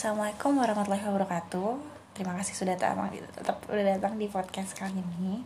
[0.00, 1.76] Assalamualaikum warahmatullahi wabarakatuh.
[2.16, 3.04] Terima kasih sudah datang,
[3.36, 5.44] tetap sudah datang di podcast kali ini.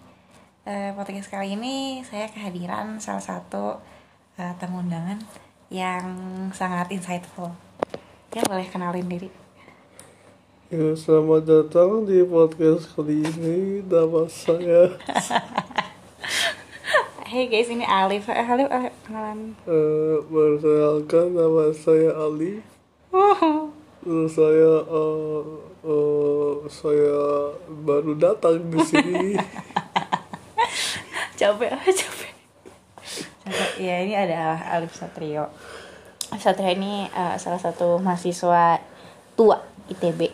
[0.62, 3.82] Eh, podcast kali ini saya kehadiran salah satu
[4.38, 5.19] eh, tamu undangan
[5.74, 6.06] yang
[6.54, 7.51] sangat insightful.
[8.31, 9.27] Ya boleh kenalin diri.
[10.71, 13.82] Ya, selamat datang di podcast kali ini.
[13.82, 14.95] Nama saya
[17.27, 18.30] Hey guys, ini Alif.
[18.30, 19.59] Eh, Alif, eh, kenalan.
[19.66, 22.62] eh, Perkenalkan nama saya Ali.
[24.04, 25.42] Saya eh,
[25.88, 27.16] eh, saya
[27.72, 29.32] baru datang di sini.
[31.40, 32.32] capek, capek.
[33.48, 33.72] Capek.
[33.80, 35.48] Ya ini ada Alif Satrio.
[36.28, 38.76] Alif Satrio ini eh, salah satu mahasiswa
[39.32, 40.28] tua ITB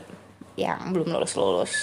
[0.58, 1.74] yang belum lulus lulus.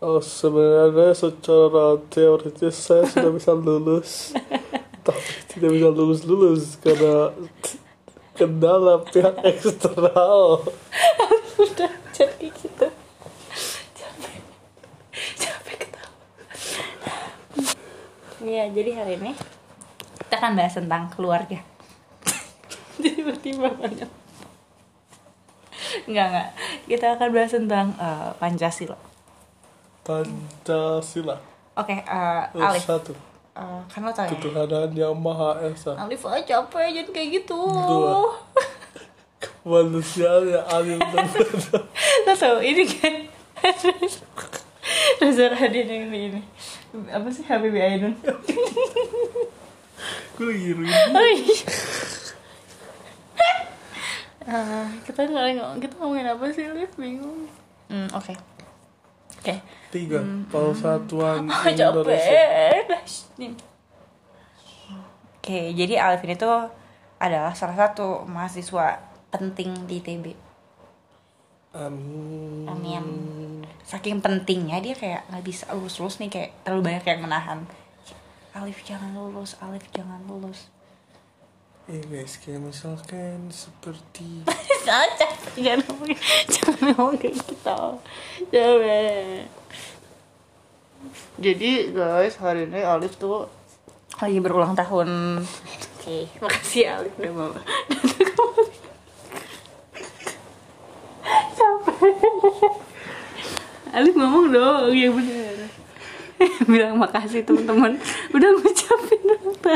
[0.00, 4.32] Oh, sebenarnya secara teoritis saya sudah bisa lulus,
[5.04, 7.36] tapi tidak bisa lulus lulus karena
[8.32, 10.64] kendala pihak eksternal.
[11.60, 12.88] udah jadi gitu
[13.92, 14.40] capek
[15.36, 16.08] capek ketawa
[18.40, 19.36] Iya, jadi hari ini
[20.24, 21.60] kita akan bahas tentang keluarga.
[23.04, 24.08] Tiba-tiba banyak.
[26.08, 26.48] Enggak, enggak.
[26.88, 28.96] Kita akan bahas tentang eh, Pancasila.
[30.00, 31.36] Pancasila.
[31.76, 32.84] Oke, eh, Terus Alif.
[32.88, 33.12] satu.
[33.52, 34.32] Eh, kan lo tau ya?
[34.32, 35.92] Ketuhanan yang Maha Esa.
[36.00, 37.60] Alif aja capek, jangan kayak gitu.
[37.60, 38.32] Dua.
[39.60, 41.84] Kemanusiaan yang adil dan beradab.
[42.24, 43.14] Lo tau, ini kan
[45.20, 46.40] Reza Radin yang ini, ini.
[47.12, 48.16] Apa sih Habibie Ainun?
[50.34, 50.92] Gue lagi rugi.
[51.12, 51.56] Oh iya.
[54.50, 57.46] Ah, kita nggak kita ngomongin apa sih Liv bingung
[57.86, 58.34] hmm, oke
[59.38, 59.54] oke
[59.94, 60.18] Tiga.
[60.50, 62.50] Persatuan oh, Indonesia.
[62.82, 63.04] capek
[63.38, 63.54] Nih.
[65.38, 66.66] oke jadi Alif ini tuh
[67.22, 68.98] adalah salah satu mahasiswa
[69.30, 70.34] penting di ITB
[71.70, 72.66] Amin.
[72.66, 73.06] Amin.
[73.86, 77.58] saking pentingnya dia kayak nggak bisa lulus lulus nih kayak terlalu banyak yang menahan
[78.54, 80.70] Alif jangan lulus Alif jangan lulus
[81.90, 84.46] Eh guys, kayak misalkan seperti
[84.86, 85.26] Caca,
[85.58, 86.14] jangan ngomong,
[86.46, 87.80] jangan ngomong kayak gitu.
[88.54, 89.42] Jangan.
[91.42, 93.50] Jadi guys, hari ini Alif tuh
[94.22, 95.42] lagi berulang tahun.
[95.98, 97.50] Oke, makasih Alif udah mau.
[101.58, 102.14] Capek.
[103.90, 105.66] Alif ngomong dong yang benar.
[106.70, 107.98] Bilang makasih teman-teman
[108.30, 109.74] udah ngucapin apa.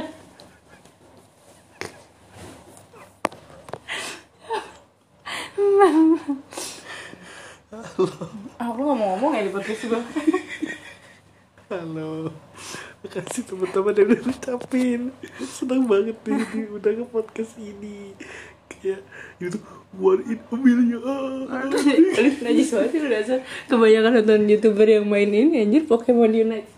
[8.54, 10.02] Ah, lu gak mau ngomong ya di podcast gue?
[11.74, 12.30] Halo.
[13.02, 15.00] Makasih teman-teman yang udah ngucapin.
[15.42, 18.14] Senang banget nih di udah ke podcast ini.
[18.70, 19.00] Kayak
[19.40, 19.58] itu
[19.96, 21.00] one in a million.
[22.16, 23.38] Alif najis banget sih lu dasar
[23.68, 26.68] Kebanyakan nonton youtuber yang main ini anjir Pokemon Unite.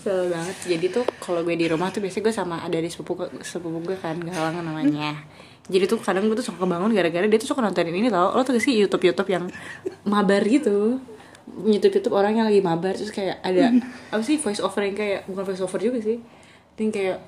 [0.00, 0.56] Selalu banget.
[0.64, 3.96] Jadi tuh kalau gue di rumah tuh biasanya gue sama ada di sepupu, sepupu gue
[3.98, 5.20] kan Galang namanya.
[5.68, 8.32] Jadi tuh kadang gue tuh suka kebangun gara-gara dia tuh suka nontonin ini tau.
[8.32, 9.44] Lo gak sih Youtube-Youtube yang
[10.08, 10.96] mabar gitu?
[11.48, 13.72] Youtube-Youtube orang yang lagi mabar Terus kayak ada
[14.12, 16.20] Apa sih voice over yang kayak Bukan voice over juga sih.
[16.76, 17.18] Yang kayak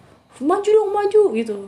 [0.44, 1.58] Maju dong maju gitu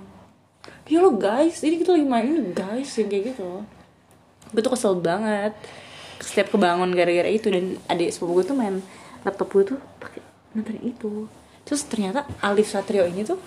[0.86, 3.48] Ya lo guys Ini kita lagi main guys Yang kayak gitu.
[4.52, 5.56] Gue tuh kesel banget.
[6.20, 8.78] Setiap kebangun gara-gara itu dan adik sepupu gue tuh main
[9.24, 11.26] laptop gue tuh pakai nonton itu.
[11.64, 13.40] Terus ternyata Alif Satrio ini tuh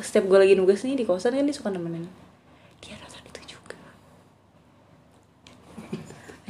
[0.00, 2.04] setiap gue lagi nugas nih di kosan kan dia suka nemenin.
[2.82, 3.78] Dia nonton itu juga.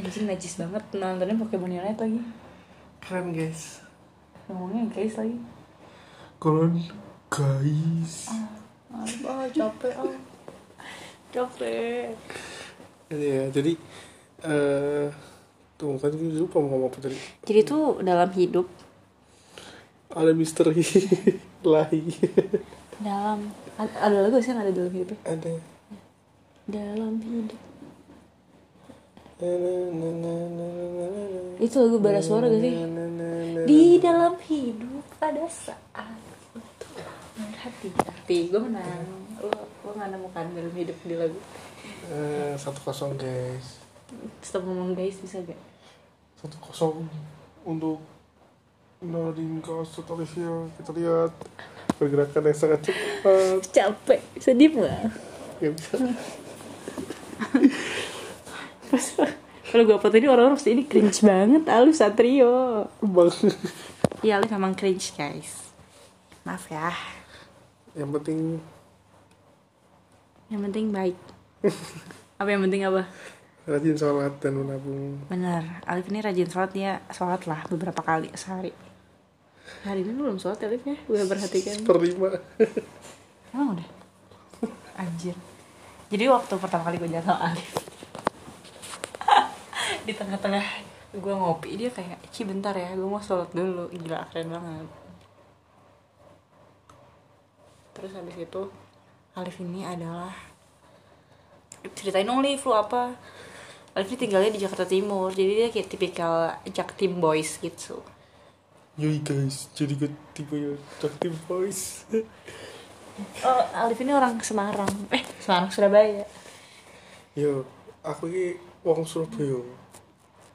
[0.01, 2.21] Anjing najis banget nontonnya Pokemon Unite lagi.
[3.05, 3.85] Keren guys.
[4.51, 5.39] ngomongnya guys lagi.
[6.43, 6.75] Keren
[7.31, 8.27] guys.
[8.91, 9.07] Ah
[9.49, 10.15] capek ah
[11.31, 12.11] capek
[13.09, 13.73] ya, jadi
[14.43, 15.07] eh
[15.75, 17.17] tuh kan gue lupa mau ngomong apa tadi.
[17.43, 18.67] jadi tuh dalam hidup
[20.11, 20.83] Ada misteri
[21.73, 22.03] lahi.
[22.99, 25.55] dalam ad- ada lagu sih yang ada dalam hidupnya Ada.
[26.67, 27.61] dalam hidup
[31.61, 32.75] itu lagu bara suara gak sih
[33.65, 36.21] di dalam hidup pada saat
[37.61, 39.05] berhati hati gue menang
[39.37, 39.53] lo
[39.85, 41.37] lo nggak nemukan dalam hidup di lagu.
[42.09, 43.85] Eh, satu kosong guys.
[44.41, 45.61] stop ngomong guys bisa gak
[46.41, 47.05] satu kosong
[47.69, 48.01] untuk
[49.05, 51.33] Nordin Coast Malaysia kita lihat
[52.01, 53.61] pergerakan yang sangat cepat.
[53.69, 54.21] Capek.
[54.41, 55.13] Sedih gak
[55.61, 56.01] ya bisa.
[59.69, 61.69] Kalau gue upload ini orang-orang pasti ini cringe banget.
[61.69, 62.89] Alif Satrio.
[63.05, 63.37] Bang.
[64.25, 65.69] Iya Alif emang cringe guys.
[66.49, 67.20] Maaf ya
[67.93, 68.59] yang penting
[70.49, 71.17] Yang penting baik
[72.37, 73.05] Apa yang penting apa?
[73.61, 78.73] rajin sholat dan menabung Bener, Alif ini rajin sholat dia sholat lah beberapa kali sehari.
[79.85, 80.97] Hari ini lu belum sholat Alif ya?
[81.07, 81.77] Gue perhatikan.
[81.85, 82.35] per lima
[83.55, 83.89] Emang udah?
[84.97, 85.37] Anjir.
[86.11, 87.71] Jadi waktu pertama kali gue jalan Alif
[90.09, 90.67] di tengah-tengah
[91.13, 94.89] gue ngopi dia kayak Ci bentar ya gue mau sholat dulu gila keren banget
[98.01, 98.63] terus habis itu
[99.37, 100.33] Alif ini adalah
[101.93, 103.13] ceritain dong Alif lu apa?
[103.93, 108.01] Alif ini tinggalnya di Jakarta Timur jadi dia kayak tipikal Jaktim Boys gitu.
[108.97, 110.57] Yoi guys, jadi gue tipe
[110.97, 112.09] Jaktim Boys.
[113.45, 114.89] Oh Alif ini orang Semarang.
[115.13, 116.25] Eh Semarang Surabaya.
[117.37, 117.69] Yo,
[118.01, 119.61] aku ini wong Surabaya.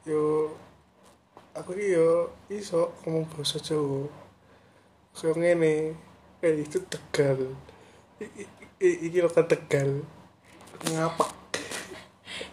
[0.02, 0.50] Yo,
[1.54, 4.10] aku ini yo iso ngomong bahasa Jawa.
[5.16, 5.96] Kayak ngene,
[6.46, 7.58] kayak itu Tegal.
[8.22, 8.52] I- i-
[8.86, 10.06] i- Iki lo kan Tegal.
[10.86, 11.32] Ngapak.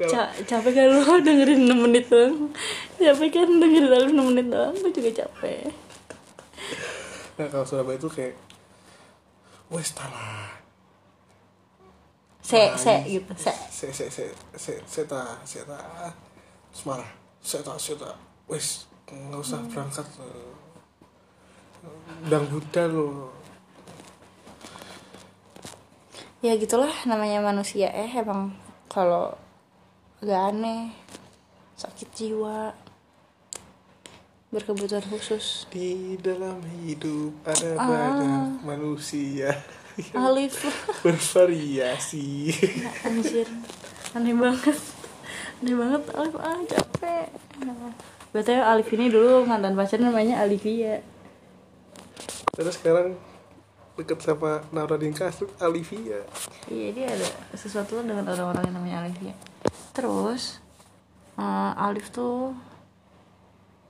[0.01, 2.49] Ca capek kan lu dengerin 6 menit doang?
[2.97, 4.73] Capek kan dengerin lalu 6 menit doang?
[4.73, 5.69] Gue juga capek.
[7.37, 8.33] Nah kalau Surabaya itu kayak
[9.69, 10.53] Wes tala
[12.43, 13.53] Se, se gitu Se.
[13.71, 14.25] se se se
[14.59, 15.79] se se ta se ta
[16.75, 17.07] semarah
[17.41, 18.13] se ta se ta
[18.45, 20.05] wes nggak usah berangkat
[22.29, 23.31] dangdutan lo
[26.43, 28.51] Ya gitulah namanya manusia eh Emang
[28.91, 29.35] kalau
[30.21, 30.91] gak aneh
[31.75, 32.75] Sakit jiwa
[34.53, 35.65] Berkebutuhan khusus.
[35.73, 37.89] Di dalam hidup ada Ah.
[37.89, 39.49] banyak manusia
[40.13, 40.61] Alif.
[41.05, 42.53] bervariasi.
[43.01, 43.49] Anjir.
[44.13, 44.77] Aneh banget.
[45.61, 46.37] Aneh banget Alif.
[46.37, 47.33] Ah capek.
[48.29, 51.01] Berarti Alif ini dulu mantan pacar namanya Alivia.
[52.53, 53.17] Terus sekarang
[53.93, 56.25] deket sama Naura Dingkas Alivia
[56.67, 59.35] Iya dia ada sesuatu lah dengan orang-orang yang namanya Alif ya.
[59.93, 60.59] Terus
[61.37, 62.57] eh, Alif tuh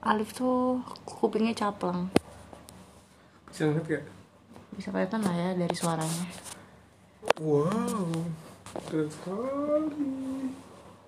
[0.03, 2.11] Alif tuh kupingnya caplang.
[3.47, 4.03] bisa ngeliat gak?
[4.75, 6.25] Bisa kelihatan lah ya dari suaranya.
[7.39, 8.09] wow
[8.89, 10.09] keren sekali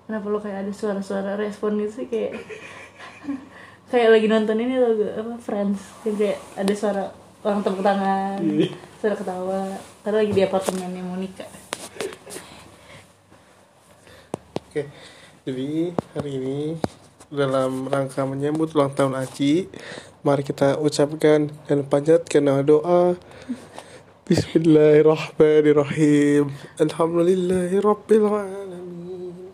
[0.06, 2.38] Kenapa lo kayak ada suara-suara respon gitu sih kayak
[3.92, 7.04] kayak lagi nonton ini loh apa Friends yang kayak ada suara
[7.46, 8.74] orang tepuk tangan, Iya.
[8.98, 9.78] suara ketawa.
[10.02, 11.46] Karena lagi di apartemennya Monica.
[14.66, 14.90] Oke,
[15.46, 16.74] jadi hari ini
[17.30, 19.70] dalam rangka menyambut ulang tahun Aci,
[20.26, 23.14] mari kita ucapkan dan panjatkan doa.
[24.26, 26.50] Bismillahirrahmanirrahim.
[26.82, 29.54] Alhamdulillahirabbil alamin.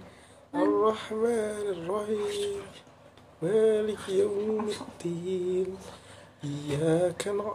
[0.56, 2.64] Arrahmanirrahim.
[3.44, 5.76] Maliki yaumiddin.
[6.42, 7.54] Iyaka kan wa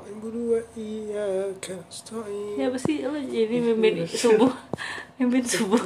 [0.79, 2.55] iyaka nasta'in.
[2.55, 4.55] Ya apa sih lo jadi mimpin subuh,
[5.19, 5.83] mimpin subuh.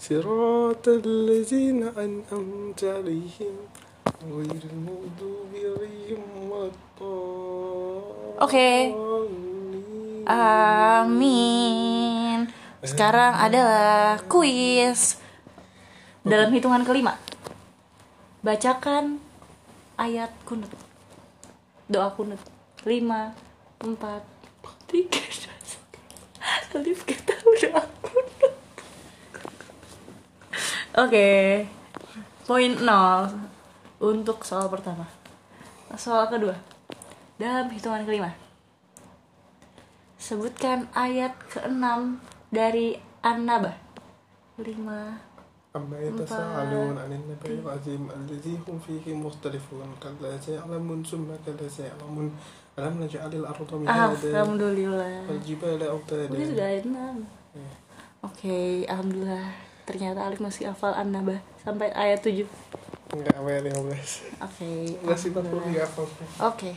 [0.00, 3.68] Siratal ladzina an'amta alaihim
[4.24, 6.24] ghairil maghdubi alaihim
[8.40, 8.96] Oke.
[10.32, 11.28] Amin.
[12.80, 15.20] Sekarang adalah kuis.
[16.24, 17.20] Dalam hitungan kelima.
[18.40, 19.20] Bacakan
[20.00, 20.91] ayat kunut.
[21.92, 22.40] Doa kunut.
[22.88, 23.36] Lima,
[23.84, 24.24] empat,
[24.88, 25.22] tiga.
[26.72, 28.54] Alif kita udah kunut.
[30.96, 31.28] Oke.
[32.48, 33.28] Poin nol
[34.00, 35.04] untuk soal pertama.
[36.00, 36.56] Soal kedua.
[37.36, 38.32] Dalam hitungan kelima.
[40.16, 41.84] Sebutkan ayat ke-6
[42.48, 43.76] dari An-Naba.
[44.56, 45.31] 5
[45.77, 52.33] أما يتساءلون عن النبي العظيم الذي هم فيه مختلفون كلا سيعلمون ثم كلا سيعلمون
[52.79, 55.29] ألم نجعل الأرض مهادا Alhamdulillah.
[55.29, 57.29] والجبال أوتادا Ini sudah ayat 6.
[57.53, 57.69] Ya.
[58.25, 58.57] Oke,
[58.89, 59.47] alhamdulillah.
[59.85, 62.49] Ternyata Alif masih hafal An-Naba sampai ayat 7.
[63.13, 64.69] Enggak, apa 15 Oke.
[64.97, 65.85] Enggak sih, alhamdulillah.
[65.85, 66.01] 43 apa
[66.49, 66.71] Oke.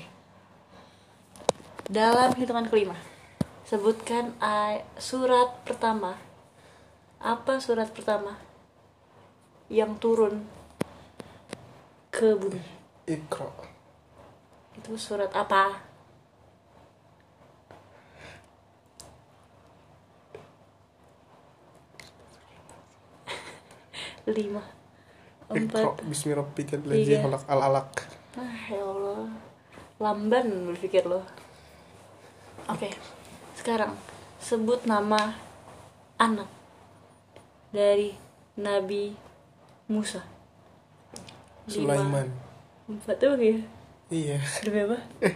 [1.88, 2.94] Dalam hitungan kelima,
[3.64, 6.14] sebutkan ay- surat pertama.
[7.20, 8.37] Apa surat pertama
[9.69, 10.45] Yang turun
[12.13, 12.62] ke bumi?
[13.10, 13.50] Ikra
[14.77, 15.81] Itu surat apa?
[24.36, 24.62] Lima,
[25.50, 27.22] empat, Bismi Rabbikal ladzi Tiga.
[27.25, 27.91] khalaq al-alaq
[28.36, 29.31] ah ya Allah,
[29.95, 31.24] lamban berpikir lo.
[32.67, 32.91] Oke,
[33.55, 33.95] sekarang
[34.43, 35.39] sebut nama
[36.19, 36.50] anak
[37.72, 38.12] dari
[38.60, 39.15] Nabi
[39.85, 40.21] Musa.
[41.65, 42.29] Sulaiman
[42.85, 43.57] Empat tuh ya?
[44.09, 44.97] Iya Demi apa?
[45.21, 45.33] Eh,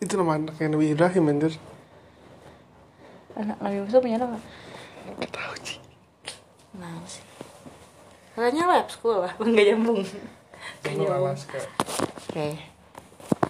[0.00, 1.56] itu nama anaknya Nabi Ibrahim anjir
[3.32, 4.36] Anak Nabi Musa punya nama?
[5.20, 5.80] Gak tau sih
[6.76, 7.24] Nah sih.
[8.34, 11.36] katanya lab school lah nggak nyambung Nggak Jangan nyambung.
[12.28, 12.48] Oke.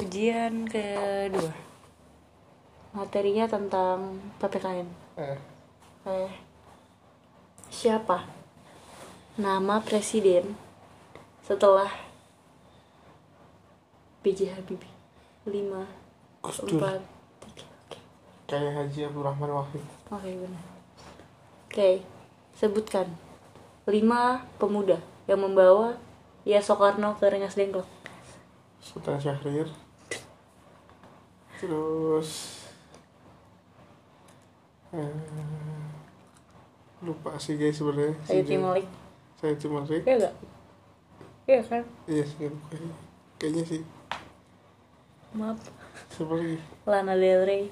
[0.03, 1.51] Ujian kedua.
[2.93, 4.87] Materinya tentang PPKN.
[5.19, 5.39] Eh,
[6.05, 6.27] Oke.
[7.71, 8.23] Siapa
[9.35, 10.55] nama presiden
[11.43, 11.91] setelah
[14.23, 14.55] B.J.
[14.55, 14.89] Habibie?
[15.45, 15.53] 5
[16.41, 16.81] Gus Dur.
[16.81, 16.97] 4
[17.45, 17.61] 3.
[17.85, 17.99] Oke.
[18.47, 19.85] Kayak Haji Abdurrahman Wahid.
[20.09, 20.65] Oke, benar.
[21.67, 21.91] Oke.
[22.55, 23.11] Sebutkan
[23.85, 25.99] lima pemuda yang membawa
[26.45, 27.89] Ya Soekarno ke Rengas Dengklok.
[28.79, 29.69] Sultan Syahrir.
[31.57, 32.61] Terus
[34.91, 35.09] eh,
[37.01, 38.13] lupa sih guys sebenarnya.
[38.27, 38.89] Ayo Sejauh- Malik.
[39.45, 40.01] Saya cuma sih.
[40.09, 40.35] Iya enggak?
[41.45, 41.83] Iya kan?
[42.09, 42.97] Iya sih kayaknya.
[43.37, 43.81] Kayaknya sih.
[45.37, 45.61] Maaf.
[46.17, 46.57] Siapa lagi?
[46.89, 47.65] Lana Del Rey.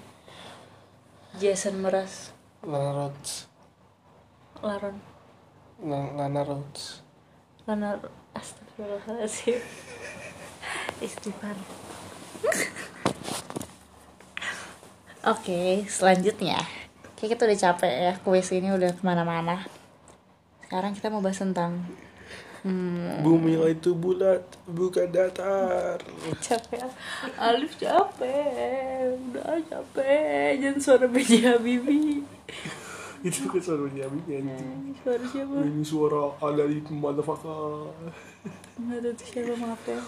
[1.40, 2.36] Jason Mraz.
[2.60, 3.48] Lana Rhodes.
[4.60, 5.00] Laron.
[5.80, 7.00] La- Lana Rhodes.
[7.64, 7.96] Lana
[8.36, 9.56] Astagfirullahaladzim.
[11.08, 11.56] Istighfar.
[15.32, 16.60] Oke, selanjutnya.
[17.16, 19.64] Kayak kita udah capek ya, kuis ini udah ke mana-mana.
[20.72, 21.84] Sekarang kita mau bahas tentang
[22.64, 26.00] hmm, Bumi itu bulat, bukan datar.
[26.40, 26.88] capek
[27.36, 31.44] Alif capek udah capek jangan suara B.J.
[31.44, 32.24] Habibie
[33.20, 34.96] itu kan suaranya Abi anjing.
[34.98, 37.92] suara siapa Ini suara ada di motherfucker.
[38.80, 40.00] nggak ada tuh siapa maaf ya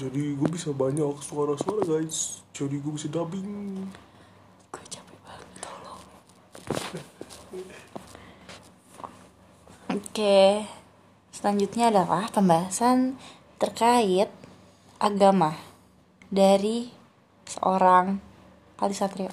[0.00, 2.40] Jadi gue bisa banyak suara-suara guys.
[2.56, 3.84] Jadi gue bisa dubbing.
[4.72, 6.00] gue capek banget tolong
[9.96, 10.36] oke
[11.32, 13.16] selanjutnya adalah pembahasan
[13.56, 14.28] terkait
[14.98, 15.56] agama
[16.28, 16.92] dari
[17.46, 18.20] seorang
[18.76, 19.32] Ali Satrio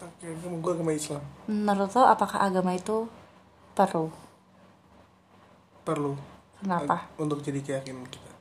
[0.00, 1.20] Oke, gue agama Islam.
[1.44, 3.08] menurut lo apakah agama itu
[3.74, 4.08] perlu
[5.84, 6.16] Perlu.
[6.56, 8.32] kenapa Ag- untuk jadi keyakinan kita.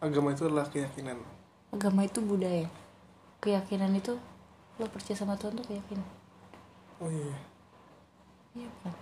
[0.00, 1.20] Agama itu adalah keyakinan.
[1.68, 2.68] agama itu budaya
[3.38, 4.16] keyakinan itu
[4.76, 6.08] lo percaya sama Tuhan tuh keyakinan
[6.98, 7.36] Oh iya.
[8.54, 8.94] iya kan.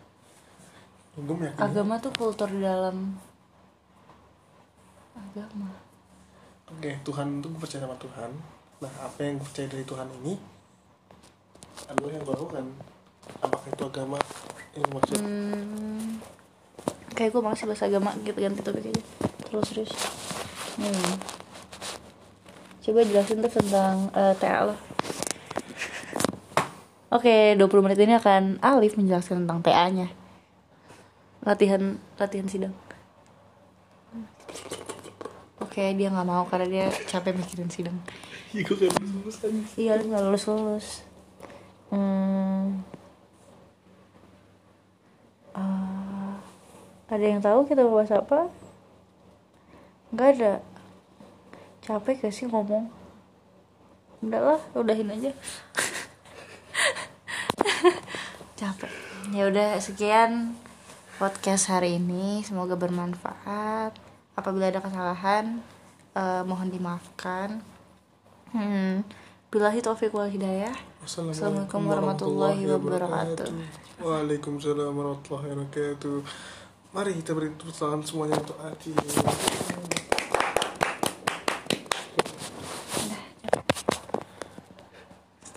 [1.58, 3.18] Agama tuh kultur di dalam
[5.14, 5.70] agama
[6.70, 8.30] Oke, Tuhan itu gue percaya sama Tuhan.
[8.78, 10.38] Nah, apa yang gue percaya dari Tuhan ini
[11.90, 12.64] adalah yang gue lakukan.
[13.42, 14.18] Apakah itu agama
[14.78, 15.18] yang gue maksud?
[15.18, 16.22] hmm,
[17.20, 19.02] kayak gue masih bahas agama gitu ganti topik aja
[19.44, 19.90] terus terus
[20.80, 21.12] hmm.
[22.80, 24.76] coba jelasin tuh tentang eh, TA lo
[27.10, 30.14] Oke, 20 menit ini akan Alif menjelaskan tentang TA-nya.
[31.40, 32.74] Latihan latihan sidang.
[35.60, 37.96] Oke, dia nggak mau karena dia capek mikirin sidang.
[38.50, 39.54] Iya, gue kan lulus kan.
[39.78, 40.86] Iya, lu nggak lulus lulus.
[41.94, 42.82] Hmm.
[45.54, 46.42] Ah,
[47.06, 48.50] ada yang tahu kita bahas apa?
[50.10, 50.52] Nggak ada.
[51.80, 52.90] Capek gak sih ngomong?
[54.20, 55.30] Udah lah, udahin aja.
[58.60, 58.92] Capek.
[59.32, 60.58] Ya udah sekian
[61.20, 62.40] podcast hari ini.
[62.40, 63.92] Semoga bermanfaat.
[64.32, 65.60] Apabila ada kesalahan,
[66.16, 67.60] eh, mohon dimaafkan.
[68.56, 69.04] Hmm.
[69.52, 70.72] Billahi taufiq wal hidayah.
[71.04, 73.52] Assalamualaikum warahmatullahi wabarakatuh.
[74.00, 76.18] Waalaikumsalam warahmatullahi wabarakatuh.
[76.96, 79.59] Mari kita beri tepuk tangan semuanya untuk Ati.